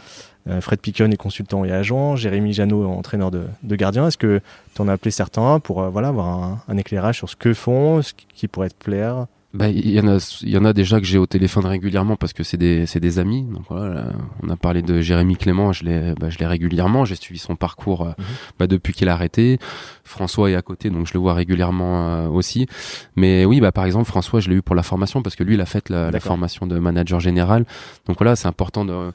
Euh, 0.47 0.61
Fred 0.61 0.79
Picon 0.79 1.11
est 1.11 1.17
consultant 1.17 1.65
et 1.65 1.71
agent. 1.71 2.15
Jérémy 2.15 2.53
Janot 2.53 2.83
est 2.83 2.87
entraîneur 2.87 3.31
de, 3.31 3.43
de 3.63 3.75
gardien. 3.75 4.07
Est-ce 4.07 4.17
que 4.17 4.41
tu 4.75 4.81
en 4.81 4.87
as 4.87 4.93
appelé 4.93 5.11
certains 5.11 5.59
pour 5.59 5.81
euh, 5.81 5.89
voilà, 5.89 6.09
avoir 6.09 6.27
un, 6.27 6.61
un, 6.67 6.77
éclairage 6.77 7.17
sur 7.17 7.29
ce 7.29 7.35
que 7.35 7.53
font, 7.53 8.01
ce 8.01 8.13
qui 8.13 8.47
pourrait 8.47 8.69
te 8.69 8.83
plaire? 8.83 9.27
Bah, 9.51 9.67
il 9.69 9.89
y 9.89 9.99
en 9.99 10.07
a, 10.07 10.39
il 10.43 10.49
y 10.49 10.57
en 10.59 10.65
a 10.65 10.73
déjà 10.73 10.99
que 10.99 11.07
j'ai 11.07 11.17
au 11.17 11.25
téléphone 11.25 11.65
régulièrement 11.65 12.15
parce 12.15 12.33
que 12.33 12.43
c'est 12.43 12.57
des, 12.57 12.85
c'est 12.85 12.99
des 12.99 13.17
amis. 13.17 13.41
Donc 13.43 13.63
voilà, 13.67 14.13
on 14.43 14.49
a 14.49 14.55
parlé 14.55 14.83
de 14.83 15.01
Jérémy 15.01 15.37
Clément, 15.37 15.73
je 15.73 15.85
l'ai, 15.85 16.13
bah, 16.19 16.29
je 16.29 16.37
l'ai 16.37 16.45
régulièrement. 16.45 17.03
J'ai 17.03 17.15
suivi 17.15 17.39
son 17.39 17.55
parcours 17.55 18.03
euh, 18.03 18.09
mhm. 18.09 18.25
bah, 18.59 18.67
depuis 18.67 18.93
qu'il 18.93 19.09
a 19.09 19.13
arrêté. 19.13 19.57
François 20.03 20.51
est 20.51 20.55
à 20.55 20.61
côté, 20.61 20.91
donc 20.91 21.07
je 21.07 21.13
le 21.15 21.19
vois 21.19 21.33
régulièrement 21.33 22.09
euh, 22.09 22.27
aussi. 22.27 22.67
Mais 23.15 23.43
oui, 23.43 23.59
bah 23.59 23.71
par 23.71 23.85
exemple 23.85 24.05
François, 24.05 24.39
je 24.39 24.49
l'ai 24.49 24.55
eu 24.55 24.61
pour 24.61 24.75
la 24.75 24.83
formation 24.83 25.23
parce 25.23 25.35
que 25.35 25.43
lui, 25.43 25.55
il 25.55 25.61
a 25.61 25.65
fait 25.65 25.89
la, 25.89 26.11
la 26.11 26.19
formation 26.19 26.67
de 26.67 26.77
manager 26.77 27.19
général. 27.19 27.65
Donc 28.05 28.19
voilà, 28.19 28.35
c'est 28.35 28.47
important 28.47 28.85
de 28.85 29.11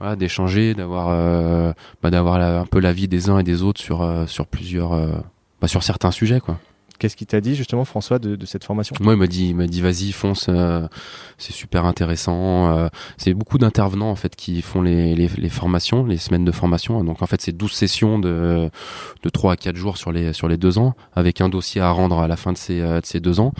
voilà, 0.00 0.16
d'échanger, 0.16 0.74
d'avoir, 0.74 1.08
euh, 1.10 1.72
bah, 2.02 2.10
d'avoir 2.10 2.40
un 2.40 2.66
peu 2.66 2.80
l'avis 2.80 3.06
des 3.06 3.30
uns 3.30 3.38
et 3.38 3.44
des 3.44 3.62
autres 3.62 3.80
sur 3.80 4.24
sur 4.26 4.48
plusieurs, 4.48 4.90
bah, 5.60 5.68
sur 5.68 5.84
certains 5.84 6.10
sujets, 6.10 6.40
quoi. 6.40 6.58
Qu'est-ce 6.98 7.16
qu'il 7.16 7.26
t'a 7.26 7.40
dit 7.40 7.54
justement 7.54 7.84
François 7.84 8.18
de, 8.18 8.44
cette 8.46 8.64
formation? 8.64 8.94
Moi, 9.00 9.14
il 9.14 9.18
m'a 9.18 9.26
dit, 9.26 9.48
il 9.48 9.56
m'a 9.56 9.66
dit, 9.66 9.80
vas-y, 9.80 10.12
fonce, 10.12 10.46
euh, 10.48 10.86
c'est 11.38 11.52
super 11.52 11.84
intéressant. 11.84 12.76
Euh, 12.76 12.88
c'est 13.16 13.34
beaucoup 13.34 13.58
d'intervenants 13.58 14.10
en 14.10 14.16
fait 14.16 14.36
qui 14.36 14.62
font 14.62 14.82
les, 14.82 15.14
les, 15.14 15.28
les, 15.28 15.48
formations, 15.48 16.04
les 16.04 16.16
semaines 16.16 16.44
de 16.44 16.52
formation. 16.52 17.02
Donc 17.04 17.22
en 17.22 17.26
fait, 17.26 17.40
c'est 17.40 17.52
12 17.52 17.72
sessions 17.72 18.18
de 18.18 18.70
de 19.22 19.28
3 19.28 19.52
à 19.52 19.56
4 19.56 19.76
jours 19.76 19.96
sur 19.96 20.12
les 20.12 20.32
sur 20.32 20.48
les 20.48 20.56
deux 20.56 20.78
ans, 20.78 20.94
avec 21.14 21.40
un 21.40 21.48
dossier 21.48 21.80
à 21.80 21.90
rendre 21.90 22.18
à 22.20 22.28
la 22.28 22.36
fin 22.36 22.52
de 22.52 22.58
ces 22.58 22.80
euh, 22.80 23.00
de 23.00 23.06
ces 23.06 23.20
deux 23.20 23.40
ans. 23.40 23.52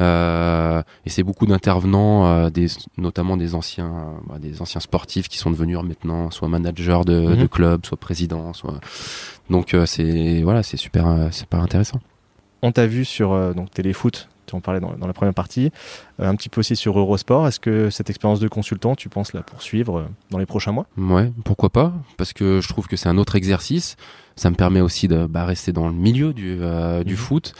Euh, 0.00 0.82
et 1.06 1.10
c'est 1.10 1.22
beaucoup 1.22 1.46
d'intervenants, 1.46 2.50
des, 2.50 2.66
notamment 2.98 3.36
des 3.36 3.54
anciens, 3.54 4.16
bah, 4.28 4.40
des 4.40 4.60
anciens 4.60 4.80
sportifs 4.80 5.28
qui 5.28 5.38
sont 5.38 5.52
devenus 5.52 5.78
maintenant 5.78 6.32
soit 6.32 6.48
managers 6.48 7.02
de, 7.06 7.20
mhm. 7.20 7.36
de 7.36 7.46
clubs, 7.46 7.86
soit 7.86 7.96
présidents, 7.96 8.52
soit. 8.52 8.80
Donc 9.50 9.76
c'est 9.86 10.42
voilà, 10.42 10.64
c'est 10.64 10.76
super, 10.76 11.28
super 11.30 11.60
intéressant. 11.60 12.00
On 12.64 12.72
t'a 12.72 12.86
vu 12.86 13.04
sur 13.04 13.34
euh, 13.34 13.52
donc 13.52 13.70
Téléfoot, 13.70 14.30
tu 14.46 14.54
en 14.54 14.62
parlais 14.62 14.80
dans, 14.80 15.06
la 15.06 15.12
première 15.12 15.34
partie, 15.34 15.70
euh, 16.18 16.26
un 16.26 16.34
petit 16.34 16.48
peu 16.48 16.60
aussi 16.60 16.76
sur 16.76 16.98
Eurosport. 16.98 17.46
Est-ce 17.46 17.60
que 17.60 17.90
cette 17.90 18.08
expérience 18.08 18.40
de 18.40 18.48
consultant, 18.48 18.94
tu 18.94 19.10
penses 19.10 19.34
la 19.34 19.42
poursuivre 19.42 19.98
euh, 19.98 20.04
dans 20.30 20.38
les 20.38 20.46
prochains 20.46 20.72
mois? 20.72 20.86
Ouais, 20.96 21.30
pourquoi 21.44 21.68
pas? 21.68 21.92
Parce 22.16 22.32
que 22.32 22.62
je 22.62 22.68
trouve 22.68 22.86
que 22.86 22.96
c'est 22.96 23.10
un 23.10 23.18
autre 23.18 23.36
exercice. 23.36 23.96
Ça 24.36 24.48
me 24.48 24.54
permet 24.54 24.80
aussi 24.80 25.08
de 25.08 25.26
bah, 25.26 25.44
rester 25.44 25.72
dans 25.72 25.88
le 25.88 25.92
milieu 25.92 26.32
du, 26.32 26.56
du 26.56 27.12
mhm. 27.12 27.16
foot. 27.16 27.52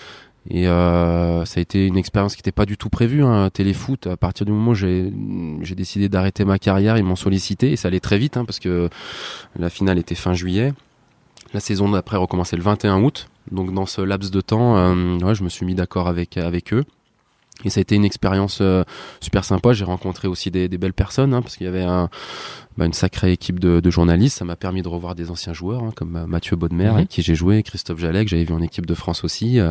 Et 0.49 0.65
ça 0.65 1.43
a 1.43 1.61
été 1.61 1.87
une 1.87 1.99
expérience 1.99 2.35
qui 2.35 2.41
n'était 2.41 2.53
pas 2.53 2.65
du 2.65 2.79
tout 2.79 2.89
prévue. 2.89 3.23
Hein, 3.23 3.51
téléfoot, 3.51 4.07
à 4.07 4.17
partir 4.17 4.47
du 4.47 4.53
moment 4.53 4.71
où 4.71 4.75
j'ai 4.75 5.75
décidé 5.75 6.09
d'arrêter 6.09 6.47
ma 6.47 6.59
carrière, 6.59 6.97
ils 6.97 7.05
m'ont 7.05 7.15
sollicité 7.15 7.73
et 7.73 7.77
ça 7.77 7.89
allait 7.89 8.01
très 8.01 8.17
vite 8.17 8.39
hein, 8.39 8.47
parce 8.47 8.59
que 8.59 8.89
la 9.59 9.69
finale 9.69 9.99
était 9.99 10.15
fin 10.15 10.33
juillet. 10.33 10.73
La 11.53 11.61
saison 11.61 11.91
d'après 11.91 12.17
recommençait 12.17 12.57
le 12.57 12.63
21 12.63 13.03
août. 13.03 13.29
Donc 13.53 13.73
dans 13.75 13.87
ce 13.87 14.01
laps 14.01 14.31
de 14.31 14.41
temps, 14.41 14.77
euh, 14.77 15.19
ouais, 15.19 15.35
je 15.35 15.45
me 15.45 15.49
suis 15.49 15.67
mis 15.67 15.75
d'accord 15.75 16.09
avec 16.09 16.37
avec 16.37 16.73
eux. 16.73 16.85
Et 17.65 17.71
ça 17.71 17.79
a 17.79 17.83
été 17.83 17.95
une 17.95 18.05
expérience 18.05 18.59
euh, 18.63 18.83
super 19.21 19.45
sympa. 19.45 19.73
J'ai 19.75 19.85
rencontré 19.85 20.27
aussi 20.27 20.51
des, 20.51 20.69
des 20.69 20.77
belles 20.77 20.93
personnes, 20.93 21.33
hein, 21.33 21.41
parce 21.41 21.57
qu'il 21.57 21.67
y 21.67 21.69
avait 21.69 21.85
un, 21.85 22.11
bah, 22.77 22.85
une 22.85 22.93
sacrée 22.93 23.31
équipe 23.31 23.61
de, 23.61 23.79
de 23.79 23.91
journalistes. 23.91 24.39
Ça 24.39 24.45
m'a 24.45 24.57
permis 24.57 24.83
de 24.83 24.89
revoir 24.89 25.15
des 25.15 25.31
anciens 25.31 25.53
joueurs, 25.53 25.85
hein, 25.85 25.93
comme 25.95 26.17
euh, 26.17 26.27
Mathieu 26.27 26.57
Baudemer, 26.57 26.87
Mhm. 26.89 26.97
avec 26.97 27.09
qui 27.09 27.23
j'ai 27.23 27.37
joué, 27.37 27.63
Christophe 27.63 28.01
Jalek, 28.01 28.25
que 28.25 28.31
j'avais 28.31 28.43
vu 28.43 28.53
en 28.55 28.61
équipe 28.61 28.87
de 28.87 28.95
France 28.95 29.23
aussi. 29.23 29.61
euh, 29.61 29.71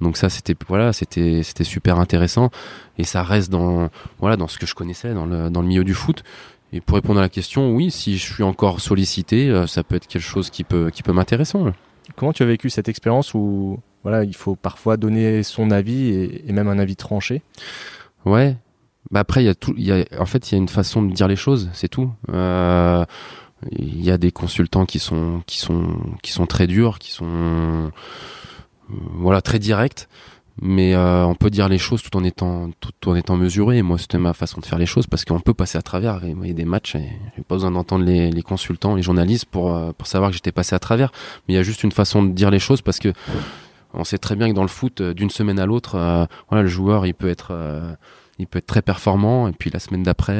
donc 0.00 0.16
ça, 0.16 0.28
c'était 0.30 0.56
voilà, 0.66 0.92
c'était 0.92 1.44
c'était 1.44 1.62
super 1.64 2.00
intéressant. 2.00 2.50
Et 2.98 3.04
ça 3.04 3.22
reste 3.22 3.50
dans 3.52 3.88
voilà 4.18 4.36
dans 4.36 4.48
ce 4.48 4.58
que 4.58 4.66
je 4.66 4.74
connaissais 4.74 5.14
dans 5.14 5.24
le 5.26 5.48
dans 5.48 5.62
le 5.62 5.68
milieu 5.68 5.84
du 5.84 5.94
foot. 5.94 6.24
Et 6.72 6.80
pour 6.80 6.96
répondre 6.96 7.20
à 7.20 7.22
la 7.22 7.28
question, 7.28 7.70
oui, 7.72 7.92
si 7.92 8.18
je 8.18 8.32
suis 8.32 8.42
encore 8.42 8.80
sollicité, 8.80 9.48
euh, 9.48 9.68
ça 9.68 9.84
peut 9.84 9.94
être 9.94 10.08
quelque 10.08 10.22
chose 10.22 10.50
qui 10.50 10.64
peut 10.64 10.90
qui 10.92 11.04
peut 11.04 11.12
m'intéresser. 11.12 11.56
Comment 12.16 12.32
tu 12.32 12.42
as 12.42 12.46
vécu 12.46 12.70
cette 12.70 12.88
expérience 12.88 13.34
où 13.34 13.78
voilà, 14.02 14.24
il 14.24 14.34
faut 14.34 14.56
parfois 14.56 14.96
donner 14.96 15.42
son 15.42 15.70
avis 15.70 16.08
et, 16.46 16.52
même 16.52 16.68
un 16.68 16.78
avis 16.78 16.96
tranché? 16.96 17.42
Ouais. 18.24 18.56
Bah 19.10 19.20
après, 19.20 19.42
il 19.42 19.46
y 19.46 19.48
a 19.48 19.54
tout. 19.54 19.74
Y 19.76 19.92
a, 19.92 20.04
en 20.20 20.26
fait, 20.26 20.50
il 20.50 20.54
y 20.54 20.56
a 20.56 20.58
une 20.58 20.68
façon 20.68 21.02
de 21.02 21.12
dire 21.12 21.28
les 21.28 21.36
choses, 21.36 21.70
c'est 21.72 21.88
tout. 21.88 22.10
Euh, 22.30 23.04
Il 23.70 24.02
y 24.02 24.10
a 24.10 24.18
des 24.18 24.32
consultants 24.32 24.86
qui 24.86 24.98
sont 24.98 25.42
qui 25.46 25.58
sont 25.58 25.98
qui 26.22 26.32
sont 26.32 26.46
très 26.46 26.66
durs, 26.66 26.98
qui 26.98 27.12
sont 27.12 27.26
euh, 27.26 27.88
voilà 28.88 29.40
très 29.40 29.58
directs. 29.58 30.08
Mais 30.60 30.94
euh, 30.94 31.24
on 31.24 31.34
peut 31.34 31.48
dire 31.48 31.68
les 31.70 31.78
choses 31.78 32.02
tout 32.02 32.14
en 32.16 32.22
étant 32.24 32.70
tout 32.80 32.92
en 33.08 33.14
étant 33.14 33.36
mesuré. 33.36 33.80
Moi, 33.80 33.96
c'était 33.96 34.18
ma 34.18 34.34
façon 34.34 34.60
de 34.60 34.66
faire 34.66 34.78
les 34.78 34.84
choses 34.86 35.06
parce 35.06 35.24
qu'on 35.24 35.40
peut 35.40 35.54
passer 35.54 35.78
à 35.78 35.82
travers. 35.82 36.22
Et 36.24 36.34
moi, 36.34 36.44
il 36.46 36.50
y 36.50 36.52
a 36.52 36.56
des 36.56 36.66
matchs, 36.66 36.94
et 36.96 37.08
j'ai 37.36 37.42
pas 37.42 37.54
besoin 37.54 37.70
d'entendre 37.70 38.04
les, 38.04 38.30
les 38.30 38.42
consultants, 38.42 38.94
les 38.94 39.02
journalistes 39.02 39.46
pour 39.46 39.74
euh, 39.74 39.92
pour 39.96 40.06
savoir 40.06 40.30
que 40.30 40.34
j'étais 40.34 40.52
passé 40.52 40.74
à 40.74 40.78
travers. 40.78 41.10
Mais 41.48 41.54
il 41.54 41.56
y 41.56 41.60
a 41.60 41.62
juste 41.62 41.82
une 41.84 41.92
façon 41.92 42.22
de 42.22 42.32
dire 42.32 42.50
les 42.50 42.58
choses 42.58 42.82
parce 42.82 42.98
que 42.98 43.14
on 43.94 44.04
sait 44.04 44.18
très 44.18 44.36
bien 44.36 44.50
que 44.50 44.54
dans 44.54 44.62
le 44.62 44.68
foot, 44.68 45.00
euh, 45.00 45.14
d'une 45.14 45.30
semaine 45.30 45.58
à 45.58 45.64
l'autre, 45.66 45.92
voilà, 46.50 46.62
le 46.62 46.68
joueur, 46.68 47.06
il 47.06 47.14
peut 47.14 47.28
être 47.30 47.52
il 48.38 48.46
peut 48.46 48.58
être 48.58 48.66
très 48.66 48.82
performant 48.82 49.48
et 49.48 49.52
puis 49.52 49.70
la 49.70 49.78
semaine 49.78 50.02
d'après 50.02 50.38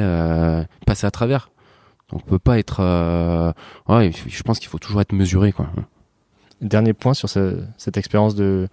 passer 0.85 1.07
à 1.07 1.11
travers. 1.11 1.49
On 2.11 2.19
peut 2.19 2.39
pas 2.39 2.59
être. 2.59 2.81
je 4.27 4.43
pense 4.43 4.59
qu'il 4.59 4.69
faut 4.69 4.77
toujours 4.79 5.01
être 5.01 5.13
mesuré, 5.13 5.51
quoi. 5.51 5.67
Dernier 6.61 6.93
point 6.93 7.13
sur 7.13 7.27
ce- 7.29 7.61
cette 7.77 7.97
expérience 7.97 8.35
de, 8.35 8.69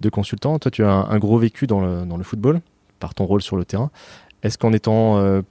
de 0.00 0.08
consultant. 0.08 0.58
Toi, 0.58 0.70
tu 0.70 0.84
as 0.84 0.90
un, 0.90 1.18
gros 1.18 1.38
vécu 1.38 1.66
dans 1.66 1.80
le, 1.80 2.22
football, 2.22 2.60
par 3.00 3.14
ton 3.14 3.24
rôle 3.24 3.42
sur 3.42 3.56
le 3.56 3.64
terrain. 3.64 3.90
Est-ce 4.42 4.58
qu'en 4.58 4.72
étant 4.72 5.18
euh, 5.18 5.42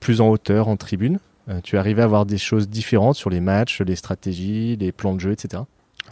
plus 0.00 0.20
en 0.20 0.28
hauteur, 0.28 0.68
en 0.68 0.76
tribune, 0.76 1.18
euh, 1.48 1.60
tu 1.62 1.78
arrivais 1.78 2.02
à 2.02 2.06
voir 2.06 2.26
des 2.26 2.38
choses 2.38 2.68
différentes 2.68 3.16
sur 3.16 3.30
les 3.30 3.40
matchs, 3.40 3.80
les 3.80 3.96
stratégies, 3.96 4.76
les 4.76 4.92
plans 4.92 5.14
de 5.14 5.20
jeu, 5.20 5.32
etc. 5.32 5.62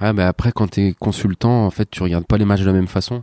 Ah, 0.00 0.12
mais 0.12 0.22
après, 0.22 0.52
quand 0.52 0.68
t'es 0.68 0.94
consultant, 0.98 1.64
en 1.64 1.70
fait, 1.70 1.88
tu 1.90 2.02
regardes 2.02 2.26
pas 2.26 2.38
les 2.38 2.44
matchs 2.44 2.60
de 2.60 2.66
la 2.66 2.72
même 2.72 2.88
façon. 2.88 3.22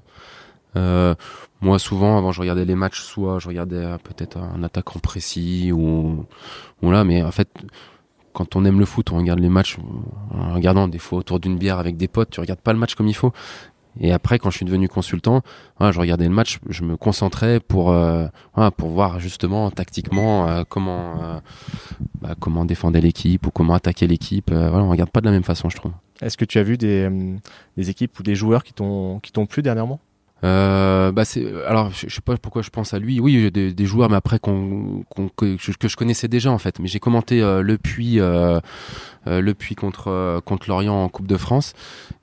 Euh, 0.76 1.14
moi, 1.62 1.78
souvent, 1.80 2.18
avant, 2.18 2.32
je 2.32 2.42
regardais 2.42 2.66
les 2.66 2.76
matchs, 2.76 3.02
soit 3.02 3.40
je 3.40 3.48
regardais 3.48 3.86
peut-être 4.04 4.38
un 4.38 4.64
attaquant 4.64 5.00
précis 5.00 5.72
ou, 5.72 6.26
ou 6.82 6.92
là, 6.92 7.04
mais 7.04 7.22
en 7.24 7.32
fait, 7.32 7.50
quand 8.34 8.56
on 8.56 8.66
aime 8.66 8.80
le 8.80 8.86
foot, 8.86 9.12
on 9.12 9.18
regarde 9.18 9.40
les 9.40 9.50
matchs 9.50 9.78
en 10.32 10.54
regardant 10.54 10.88
des 10.88 10.98
fois 10.98 11.20
autour 11.20 11.40
d'une 11.40 11.58
bière 11.58 11.78
avec 11.78 11.96
des 11.96 12.08
potes, 12.08 12.32
tu 12.32 12.40
regardes 12.40 12.60
pas 12.60 12.74
le 12.74 12.80
match 12.80 12.96
comme 12.96 13.08
il 13.08 13.14
faut. 13.14 13.32
Et 14.00 14.12
après, 14.12 14.40
quand 14.40 14.50
je 14.50 14.58
suis 14.58 14.66
devenu 14.66 14.88
consultant, 14.88 15.42
voilà, 15.78 15.92
je 15.92 16.00
regardais 16.00 16.26
le 16.26 16.34
match, 16.34 16.60
je 16.70 16.84
me 16.84 16.98
concentrais 16.98 17.60
pour, 17.60 17.92
euh, 17.92 18.28
pour 18.78 18.90
voir 18.90 19.20
justement 19.20 19.70
tactiquement 19.72 20.48
euh, 20.48 20.64
comment, 20.68 21.22
euh, 21.22 21.40
bah, 22.22 22.36
défendait 22.66 23.02
l'équipe 23.02 23.46
ou 23.46 23.52
comment 23.52 23.74
attaquer 23.74 24.08
l'équipe. 24.08 24.52
Euh, 24.52 24.70
voilà, 24.70 24.86
on 24.86 24.90
regarde 24.90 25.12
pas 25.12 25.22
de 25.22 25.26
la 25.26 25.32
même 25.32 25.44
façon, 25.44 25.70
je 25.70 25.78
trouve. 25.78 25.92
Est-ce 26.22 26.38
que 26.38 26.46
tu 26.46 26.58
as 26.58 26.64
vu 26.64 26.78
des, 26.78 27.10
des 27.78 27.90
équipes 27.90 28.18
ou 28.20 28.24
des 28.24 28.36
joueurs 28.36 28.64
qui 28.64 28.74
t'ont 28.74 29.20
qui 29.20 29.32
t'ont 29.32 29.46
plu 29.46 29.62
dernièrement? 29.62 30.00
Euh, 30.44 31.12
bah 31.14 31.24
c'est 31.24 31.46
alors 31.68 31.92
je, 31.92 32.08
je 32.10 32.14
sais 32.16 32.22
pas 32.22 32.36
pourquoi 32.38 32.62
je 32.62 32.70
pense 32.70 32.94
à 32.94 33.00
lui. 33.00 33.20
Oui, 33.20 33.40
j'ai 33.40 33.52
des, 33.52 33.74
des 33.74 33.86
joueurs 33.86 34.10
mais 34.10 34.18
après 34.18 34.40
qu'on, 34.40 35.04
qu'on- 35.10 35.30
que, 35.30 35.56
je- 35.58 35.96
connaissais 35.96 36.28
déjà 36.28 36.52
en 36.52 36.58
fait. 36.58 36.80
Mais 36.80 36.88
j'ai 36.88 37.00
commenté 37.00 37.42
euh, 37.42 37.62
Le 37.62 37.78
Puy 37.78 38.20
euh, 38.20 38.60
euh, 39.28 39.42
Le 39.42 39.54
Puy 39.54 39.76
contre 39.76 40.10
euh, 40.10 40.42
contre 40.42 40.70
Lorient 40.70 40.96
en 41.04 41.08
Coupe 41.08 41.28
de 41.28 41.38
France 41.38 41.74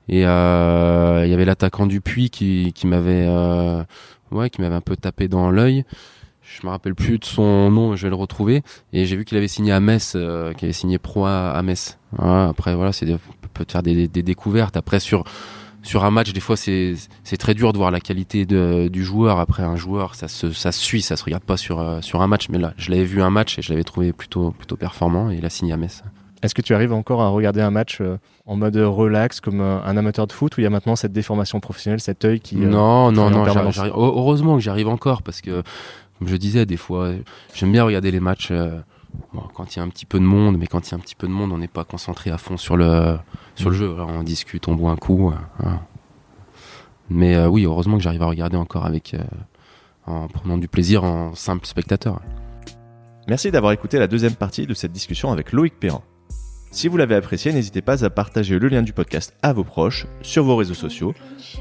et 0.07 0.25
euh, 0.27 1.23
il 1.25 1.31
y 1.31 1.33
avait 1.33 1.45
l'attaquant 1.45 1.87
du 1.87 1.99
Puy 2.01 2.29
qui 2.29 2.73
qui 2.75 2.85
m'avait 2.85 3.27
ouais 4.31 4.49
qui 4.51 4.61
m'avait 4.61 4.75
un 4.75 4.81
peu 4.81 4.95
tapé 4.95 5.27
dans 5.27 5.49
l'œil. 5.49 5.83
Je 6.43 6.65
me 6.67 6.71
rappelle 6.71 6.95
plus 6.95 7.17
de 7.17 7.23
son 7.23 7.71
nom, 7.71 7.95
je 7.95 8.03
vais 8.03 8.09
le 8.09 8.15
retrouver. 8.15 8.61
Et 8.91 9.05
j'ai 9.05 9.15
vu 9.15 9.23
qu'il 9.25 9.37
avait 9.37 9.47
signé 9.47 9.71
à 9.71 9.79
Metz, 9.79 10.11
qu'il 10.11 10.65
avait 10.65 10.73
signé 10.73 10.97
pro 10.99 11.25
à, 11.25 11.51
à 11.51 11.61
Metz. 11.61 11.97
Voilà, 12.11 12.49
après 12.49 12.75
voilà, 12.75 12.91
c'est 12.91 13.05
peut 13.53 13.65
faire 13.67 13.83
des, 13.83 14.07
des 14.07 14.21
découvertes. 14.23 14.75
Après 14.77 14.99
sur 14.99 15.23
sur 15.83 16.05
un 16.05 16.11
match, 16.11 16.31
des 16.33 16.39
fois, 16.39 16.55
c'est 16.57 16.95
très 17.39 17.53
dur 17.53 17.73
de 17.73 17.77
voir 17.77 17.91
la 17.91 17.99
qualité 17.99 18.45
de, 18.45 18.87
du 18.87 19.03
joueur. 19.03 19.39
Après, 19.39 19.63
un 19.63 19.75
joueur, 19.75 20.15
ça 20.15 20.27
se, 20.27 20.51
ça 20.51 20.71
se 20.71 20.79
suit, 20.79 21.01
ça 21.01 21.15
se 21.17 21.23
regarde 21.23 21.43
pas 21.43 21.57
sur, 21.57 21.79
euh, 21.79 22.01
sur 22.01 22.21
un 22.21 22.27
match. 22.27 22.49
Mais 22.49 22.57
là, 22.59 22.73
je 22.77 22.91
l'avais 22.91 23.03
vu 23.05 23.21
un 23.21 23.29
match 23.31 23.57
et 23.57 23.61
je 23.61 23.69
l'avais 23.71 23.83
trouvé 23.83 24.13
plutôt, 24.13 24.51
plutôt 24.51 24.75
performant 24.77 25.31
et 25.31 25.37
il 25.37 25.45
a 25.45 25.49
signé 25.49 25.73
à 25.73 25.77
Metz. 25.77 26.03
Est-ce 26.43 26.55
que 26.55 26.61
tu 26.61 26.73
arrives 26.73 26.93
encore 26.93 27.21
à 27.21 27.27
regarder 27.29 27.61
un 27.61 27.69
match 27.69 27.99
euh, 28.01 28.17
en 28.47 28.55
mode 28.55 28.75
relax 28.75 29.39
comme 29.41 29.61
un, 29.61 29.83
un 29.83 29.95
amateur 29.97 30.25
de 30.27 30.31
foot 30.33 30.57
où 30.57 30.61
il 30.61 30.63
y 30.63 30.67
a 30.67 30.71
maintenant 30.71 30.95
cette 30.95 31.13
déformation 31.13 31.59
professionnelle, 31.59 31.99
cet 31.99 32.25
œil 32.25 32.39
qui... 32.39 32.55
euh, 32.55 32.67
non, 32.67 33.11
non, 33.11 33.29
non, 33.29 33.45
j'arrive- 33.53 33.71
j'arrive- 33.71 33.93
heu- 33.93 33.95
heureusement 34.17 34.55
que 34.55 34.61
j'y 34.61 34.69
arrive 34.69 34.87
encore 34.87 35.21
parce 35.21 35.41
que, 35.41 35.61
comme 36.17 36.27
je 36.27 36.35
disais, 36.35 36.65
des 36.65 36.77
fois, 36.77 37.05
euh, 37.05 37.17
j'aime 37.53 37.71
bien 37.71 37.83
regarder 37.83 38.09
les 38.09 38.19
matchs 38.19 38.47
euh, 38.51 38.79
bon, 39.33 39.43
quand 39.53 39.75
il 39.75 39.79
y 39.79 39.81
a 39.81 39.83
un 39.83 39.89
petit 39.89 40.05
peu 40.05 40.19
de 40.19 40.25
monde, 40.25 40.57
mais 40.57 40.67
quand 40.67 40.87
il 40.87 40.91
y 40.91 40.93
a 40.93 40.97
un 40.97 41.01
petit 41.01 41.15
peu 41.15 41.27
de 41.27 41.31
monde, 41.31 41.51
on 41.51 41.57
n'est 41.57 41.67
pas 41.67 41.83
concentré 41.83 42.29
à 42.31 42.37
fond 42.37 42.57
sur 42.57 42.77
le, 42.77 43.17
sur 43.55 43.69
le 43.69 43.75
jeu. 43.75 43.93
Alors, 43.93 44.09
on 44.09 44.23
discute, 44.23 44.67
on 44.67 44.75
boit 44.75 44.91
un 44.91 44.95
coup. 44.97 45.31
euh, 45.31 45.35
voilà. 45.59 45.81
Mais 47.09 47.35
euh, 47.35 47.47
oui, 47.47 47.65
heureusement 47.65 47.97
que 47.97 48.03
j'arrive 48.03 48.21
à 48.21 48.27
regarder 48.27 48.57
encore 48.57 48.85
avec, 48.85 49.13
euh, 49.13 49.19
en 50.07 50.27
prenant 50.27 50.57
du 50.57 50.67
plaisir 50.67 51.03
en 51.03 51.35
simple 51.35 51.65
spectateur. 51.65 52.21
Merci 53.27 53.51
d'avoir 53.51 53.73
écouté 53.73 53.99
la 53.99 54.07
deuxième 54.07 54.35
partie 54.35 54.65
de 54.65 54.73
cette 54.73 54.91
discussion 54.91 55.31
avec 55.31 55.51
Loïc 55.51 55.79
Perrin. 55.79 56.01
Si 56.71 56.87
vous 56.87 56.95
l'avez 56.95 57.15
apprécié, 57.15 57.51
n'hésitez 57.51 57.81
pas 57.81 58.05
à 58.05 58.09
partager 58.09 58.57
le 58.57 58.69
lien 58.69 58.81
du 58.81 58.93
podcast 58.93 59.35
à 59.43 59.51
vos 59.51 59.65
proches, 59.65 60.07
sur 60.21 60.45
vos 60.45 60.55
réseaux 60.55 60.73
sociaux. 60.73 61.13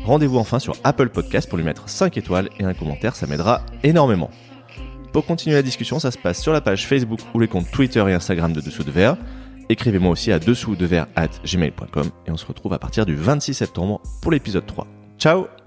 Rendez-vous 0.05 0.39
enfin 0.39 0.61
sur 0.61 0.77
Apple 0.85 1.09
Podcast 1.09 1.49
pour 1.49 1.59
lui 1.59 1.65
mettre 1.65 1.89
5 1.89 2.17
étoiles 2.17 2.49
et 2.61 2.65
un 2.65 2.75
commentaire, 2.75 3.17
ça 3.17 3.27
m'aidera 3.27 3.63
énormément. 3.83 4.31
Pour 5.13 5.27
continuer 5.27 5.57
la 5.57 5.63
discussion, 5.63 5.99
ça 5.99 6.11
se 6.11 6.19
passe 6.19 6.41
sur 6.41 6.53
la 6.53 6.61
page 6.61 6.87
Facebook 6.87 7.21
ou 7.35 7.41
les 7.41 7.49
comptes 7.49 7.71
Twitter 7.71 8.05
et 8.09 8.13
Instagram 8.13 8.53
de 8.53 8.61
Dessous 8.61 8.85
de 8.85 8.91
Verre. 8.91 9.17
Écrivez-moi 9.69 10.11
aussi 10.11 10.33
à 10.33 10.39
dessous 10.39 10.77
de 10.77 10.89
at 11.17 11.29
gmail.com 11.45 12.11
et 12.27 12.31
on 12.31 12.37
se 12.37 12.47
retrouve 12.47 12.73
à 12.73 12.79
partir 12.79 13.07
du 13.07 13.15
26 13.15 13.55
septembre 13.55 14.01
pour 14.21 14.33
l'épisode 14.33 14.67
3. 14.67 14.87
Ciao 15.19 15.60